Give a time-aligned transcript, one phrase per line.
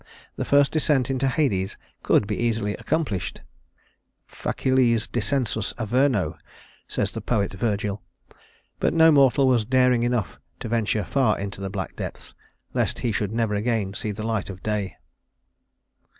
[0.35, 3.41] The first descent into Hades could be easily accomplished
[4.27, 6.39] (facilis descensus Averno,
[6.87, 8.01] says the poet Virgil);
[8.79, 12.33] but no mortal was daring enough to venture far into the black depths,
[12.73, 14.95] lest he should never again see the light of day.